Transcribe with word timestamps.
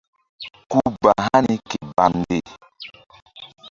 Ku 0.71 0.81
ba 1.01 1.13
hani 1.27 1.55
ke 1.69 1.77
bamnde. 1.95 2.39